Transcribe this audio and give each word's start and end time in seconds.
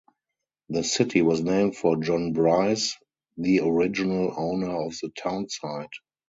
The 0.69 0.83
city 0.83 1.21
was 1.21 1.43
named 1.43 1.77
for 1.77 1.95
John 1.97 2.33
Brice, 2.33 2.97
the 3.37 3.59
original 3.59 4.33
owner 4.35 4.81
of 4.87 4.95
the 4.99 5.09
town 5.09 5.47
site. 5.47 5.91